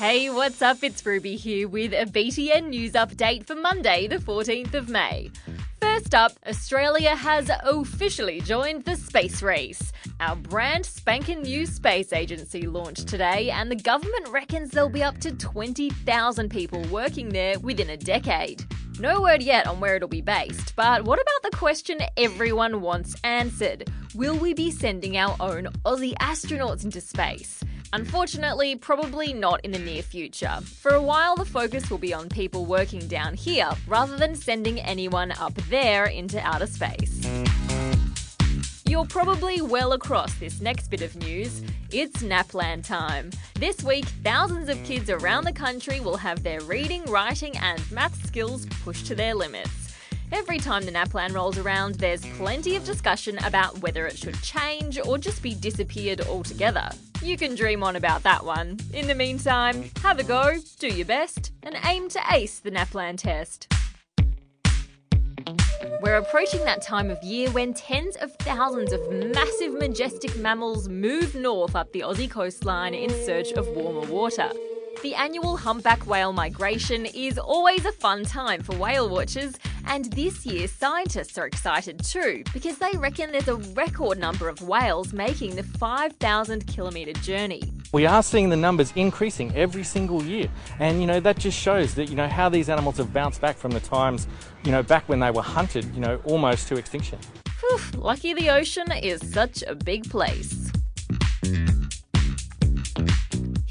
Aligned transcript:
Hey, 0.00 0.30
what's 0.30 0.62
up? 0.62 0.82
It's 0.82 1.04
Ruby 1.04 1.36
here 1.36 1.68
with 1.68 1.92
a 1.92 2.06
BTN 2.06 2.70
news 2.70 2.92
update 2.92 3.46
for 3.46 3.54
Monday, 3.54 4.06
the 4.06 4.16
14th 4.16 4.72
of 4.72 4.88
May. 4.88 5.30
First 5.78 6.14
up, 6.14 6.32
Australia 6.46 7.14
has 7.14 7.50
officially 7.64 8.40
joined 8.40 8.86
the 8.86 8.96
space 8.96 9.42
race. 9.42 9.92
Our 10.18 10.36
brand 10.36 10.86
spanking 10.86 11.42
new 11.42 11.66
space 11.66 12.14
agency 12.14 12.66
launched 12.66 13.08
today, 13.08 13.50
and 13.50 13.70
the 13.70 13.76
government 13.76 14.26
reckons 14.28 14.70
there'll 14.70 14.88
be 14.88 15.02
up 15.02 15.18
to 15.18 15.32
20,000 15.32 16.48
people 16.48 16.82
working 16.84 17.28
there 17.28 17.58
within 17.58 17.90
a 17.90 17.98
decade. 17.98 18.64
No 18.98 19.20
word 19.20 19.42
yet 19.42 19.66
on 19.66 19.80
where 19.80 19.96
it'll 19.96 20.08
be 20.08 20.22
based, 20.22 20.74
but 20.76 21.04
what 21.04 21.20
about 21.20 21.50
the 21.50 21.58
question 21.58 21.98
everyone 22.16 22.80
wants 22.80 23.16
answered? 23.22 23.90
Will 24.14 24.38
we 24.38 24.54
be 24.54 24.70
sending 24.70 25.18
our 25.18 25.36
own 25.40 25.64
Aussie 25.84 26.14
astronauts 26.14 26.84
into 26.84 27.02
space? 27.02 27.62
Unfortunately, 27.92 28.76
probably 28.76 29.32
not 29.32 29.60
in 29.64 29.72
the 29.72 29.78
near 29.78 30.02
future. 30.02 30.58
For 30.62 30.92
a 30.92 31.02
while, 31.02 31.34
the 31.34 31.44
focus 31.44 31.90
will 31.90 31.98
be 31.98 32.14
on 32.14 32.28
people 32.28 32.64
working 32.64 33.06
down 33.08 33.34
here 33.34 33.70
rather 33.88 34.16
than 34.16 34.36
sending 34.36 34.78
anyone 34.80 35.32
up 35.32 35.54
there 35.68 36.06
into 36.06 36.40
outer 36.40 36.68
space. 36.68 37.26
You're 38.86 39.06
probably 39.06 39.60
well 39.60 39.92
across 39.92 40.34
this 40.34 40.60
next 40.60 40.88
bit 40.88 41.02
of 41.02 41.16
news. 41.16 41.62
It's 41.90 42.22
NAPLAN 42.22 42.82
time. 42.82 43.30
This 43.54 43.82
week, 43.82 44.04
thousands 44.24 44.68
of 44.68 44.82
kids 44.84 45.10
around 45.10 45.44
the 45.44 45.52
country 45.52 46.00
will 46.00 46.16
have 46.16 46.42
their 46.42 46.60
reading, 46.60 47.04
writing, 47.04 47.56
and 47.58 47.80
math 47.90 48.24
skills 48.26 48.66
pushed 48.84 49.06
to 49.06 49.14
their 49.14 49.34
limits. 49.34 49.96
Every 50.32 50.58
time 50.58 50.84
the 50.84 50.92
NAPLAN 50.92 51.34
rolls 51.34 51.58
around, 51.58 51.96
there's 51.96 52.24
plenty 52.36 52.76
of 52.76 52.84
discussion 52.84 53.38
about 53.44 53.80
whether 53.80 54.06
it 54.06 54.16
should 54.16 54.40
change 54.42 54.98
or 55.04 55.18
just 55.18 55.42
be 55.42 55.54
disappeared 55.54 56.20
altogether. 56.22 56.90
You 57.22 57.36
can 57.36 57.54
dream 57.54 57.82
on 57.82 57.96
about 57.96 58.22
that 58.22 58.46
one. 58.46 58.78
In 58.94 59.06
the 59.06 59.14
meantime, 59.14 59.90
have 60.02 60.18
a 60.18 60.22
go, 60.22 60.54
do 60.78 60.88
your 60.88 61.04
best, 61.04 61.52
and 61.62 61.76
aim 61.84 62.08
to 62.08 62.20
ace 62.32 62.60
the 62.60 62.70
NAPLAN 62.70 63.18
test. 63.18 63.70
We're 66.00 66.16
approaching 66.16 66.64
that 66.64 66.80
time 66.80 67.10
of 67.10 67.22
year 67.22 67.50
when 67.50 67.74
tens 67.74 68.16
of 68.16 68.34
thousands 68.36 68.94
of 68.94 69.12
massive, 69.12 69.74
majestic 69.74 70.34
mammals 70.38 70.88
move 70.88 71.34
north 71.34 71.76
up 71.76 71.92
the 71.92 72.00
Aussie 72.00 72.30
coastline 72.30 72.94
in 72.94 73.10
search 73.10 73.52
of 73.52 73.68
warmer 73.68 74.10
water. 74.10 74.50
The 75.02 75.14
annual 75.14 75.58
humpback 75.58 76.06
whale 76.06 76.32
migration 76.32 77.04
is 77.04 77.38
always 77.38 77.84
a 77.84 77.92
fun 77.92 78.24
time 78.24 78.62
for 78.62 78.74
whale 78.76 79.10
watchers, 79.10 79.56
and 79.86 80.06
this 80.12 80.46
year 80.46 80.68
scientists 80.68 81.38
are 81.38 81.46
excited 81.46 82.02
too 82.04 82.42
because 82.52 82.78
they 82.78 82.90
reckon 82.96 83.32
there's 83.32 83.48
a 83.48 83.56
record 83.56 84.18
number 84.18 84.48
of 84.48 84.60
whales 84.62 85.12
making 85.12 85.56
the 85.56 85.62
5,000 85.62 86.66
kilometre 86.66 87.12
journey. 87.14 87.62
We 87.92 88.06
are 88.06 88.22
seeing 88.22 88.50
the 88.50 88.56
numbers 88.56 88.92
increasing 88.94 89.54
every 89.56 89.82
single 89.82 90.22
year, 90.22 90.48
and 90.78 91.00
you 91.00 91.06
know 91.06 91.20
that 91.20 91.38
just 91.38 91.58
shows 91.58 91.94
that 91.94 92.08
you 92.08 92.14
know 92.14 92.28
how 92.28 92.48
these 92.48 92.68
animals 92.68 92.98
have 92.98 93.12
bounced 93.12 93.40
back 93.40 93.56
from 93.56 93.72
the 93.72 93.80
times, 93.80 94.28
you 94.64 94.70
know, 94.70 94.82
back 94.82 95.08
when 95.08 95.20
they 95.20 95.30
were 95.30 95.42
hunted, 95.42 95.84
you 95.94 96.00
know, 96.00 96.20
almost 96.24 96.68
to 96.68 96.76
extinction. 96.76 97.18
Whew, 97.60 97.80
lucky 97.96 98.32
the 98.32 98.50
ocean 98.50 98.92
is 98.92 99.20
such 99.32 99.62
a 99.66 99.74
big 99.74 100.08
place. 100.08 100.70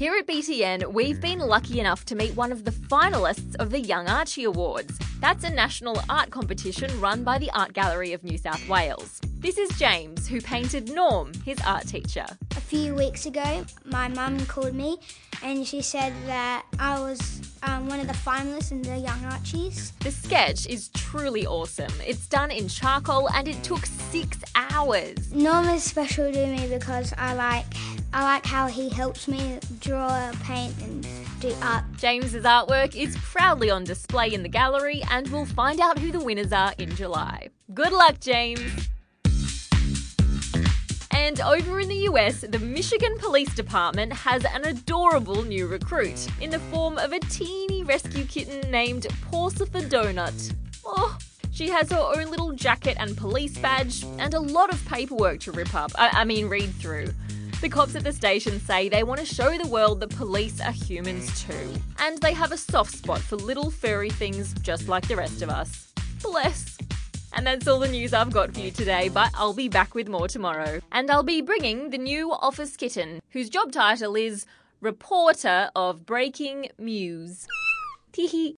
Here 0.00 0.14
at 0.14 0.26
BTN, 0.26 0.94
we've 0.94 1.20
been 1.20 1.40
lucky 1.40 1.78
enough 1.78 2.06
to 2.06 2.14
meet 2.14 2.34
one 2.34 2.52
of 2.52 2.64
the 2.64 2.70
finalists 2.70 3.54
of 3.56 3.68
the 3.68 3.80
Young 3.80 4.08
Archie 4.08 4.44
Awards. 4.44 4.98
That's 5.20 5.44
a 5.44 5.50
national 5.50 6.00
art 6.08 6.30
competition 6.30 6.98
run 7.02 7.22
by 7.22 7.36
the 7.36 7.50
Art 7.50 7.74
Gallery 7.74 8.14
of 8.14 8.24
New 8.24 8.38
South 8.38 8.66
Wales. 8.66 9.20
This 9.40 9.58
is 9.58 9.68
James, 9.78 10.26
who 10.26 10.40
painted 10.40 10.90
Norm, 10.90 11.34
his 11.44 11.58
art 11.66 11.86
teacher. 11.86 12.24
A 12.52 12.60
few 12.62 12.94
weeks 12.94 13.26
ago, 13.26 13.66
my 13.84 14.08
mum 14.08 14.38
called 14.46 14.72
me 14.74 14.96
and 15.42 15.66
she 15.66 15.82
said 15.82 16.14
that 16.24 16.64
I 16.78 16.98
was 16.98 17.42
um, 17.62 17.86
one 17.86 18.00
of 18.00 18.06
the 18.06 18.14
finalists 18.14 18.72
in 18.72 18.80
the 18.80 18.96
Young 18.96 19.22
Archies. 19.26 19.92
The 20.00 20.10
sketch 20.10 20.66
is 20.66 20.88
truly 20.94 21.46
awesome. 21.46 21.92
It's 22.06 22.26
done 22.26 22.50
in 22.50 22.68
charcoal 22.68 23.28
and 23.30 23.46
it 23.48 23.62
took 23.62 23.84
six 23.84 24.38
hours. 24.72 25.32
Norm 25.32 25.66
is 25.68 25.82
special 25.82 26.32
to 26.32 26.46
me 26.46 26.66
because 26.68 27.12
I 27.16 27.34
like 27.34 27.66
I 28.12 28.24
like 28.24 28.44
how 28.44 28.66
he 28.66 28.88
helps 28.88 29.28
me 29.28 29.60
draw, 29.78 30.32
paint, 30.42 30.74
and 30.82 31.06
do 31.38 31.54
art. 31.62 31.84
James's 31.96 32.44
artwork 32.44 32.96
is 32.96 33.16
proudly 33.18 33.70
on 33.70 33.84
display 33.84 34.32
in 34.32 34.42
the 34.42 34.48
gallery, 34.48 35.02
and 35.10 35.28
we'll 35.28 35.44
find 35.44 35.80
out 35.80 35.98
who 35.98 36.10
the 36.10 36.18
winners 36.18 36.52
are 36.52 36.74
in 36.78 36.94
July. 36.96 37.50
Good 37.72 37.92
luck, 37.92 38.18
James! 38.18 38.88
And 41.12 41.40
over 41.40 41.78
in 41.78 41.88
the 41.88 42.08
US, 42.08 42.40
the 42.40 42.58
Michigan 42.58 43.16
Police 43.18 43.54
Department 43.54 44.12
has 44.12 44.44
an 44.44 44.64
adorable 44.64 45.44
new 45.44 45.68
recruit 45.68 46.26
in 46.40 46.50
the 46.50 46.58
form 46.58 46.98
of 46.98 47.12
a 47.12 47.20
teeny 47.20 47.84
rescue 47.84 48.24
kitten 48.24 48.68
named 48.70 49.06
Pawfficer 49.30 49.88
Donut. 49.88 50.54
Oh, 50.84 51.16
she 51.60 51.68
has 51.68 51.92
her 51.92 51.98
own 52.16 52.30
little 52.30 52.52
jacket 52.52 52.96
and 52.98 53.14
police 53.14 53.58
badge, 53.58 54.02
and 54.18 54.32
a 54.32 54.40
lot 54.40 54.72
of 54.72 54.82
paperwork 54.86 55.40
to 55.40 55.52
rip 55.52 55.74
up. 55.74 55.92
I, 55.94 56.22
I 56.22 56.24
mean, 56.24 56.48
read 56.48 56.72
through. 56.76 57.08
The 57.60 57.68
cops 57.68 57.94
at 57.94 58.02
the 58.02 58.14
station 58.14 58.58
say 58.58 58.88
they 58.88 59.02
want 59.02 59.20
to 59.20 59.26
show 59.26 59.58
the 59.58 59.68
world 59.68 60.00
that 60.00 60.08
police 60.08 60.58
are 60.62 60.72
humans 60.72 61.44
too. 61.44 61.74
And 61.98 62.16
they 62.22 62.32
have 62.32 62.50
a 62.50 62.56
soft 62.56 62.92
spot 62.92 63.20
for 63.20 63.36
little 63.36 63.70
furry 63.70 64.08
things 64.08 64.54
just 64.62 64.88
like 64.88 65.06
the 65.06 65.16
rest 65.16 65.42
of 65.42 65.50
us. 65.50 65.92
Bless. 66.22 66.78
And 67.34 67.46
that's 67.46 67.68
all 67.68 67.78
the 67.78 67.88
news 67.88 68.14
I've 68.14 68.32
got 68.32 68.54
for 68.54 68.60
you 68.60 68.70
today, 68.70 69.10
but 69.10 69.28
I'll 69.34 69.52
be 69.52 69.68
back 69.68 69.94
with 69.94 70.08
more 70.08 70.28
tomorrow. 70.28 70.80
And 70.92 71.10
I'll 71.10 71.22
be 71.22 71.42
bringing 71.42 71.90
the 71.90 71.98
new 71.98 72.32
office 72.32 72.74
kitten, 72.74 73.20
whose 73.32 73.50
job 73.50 73.70
title 73.70 74.16
is 74.16 74.46
Reporter 74.80 75.68
of 75.76 76.06
Breaking 76.06 76.70
News. 76.78 77.46
Teehee. 78.14 78.56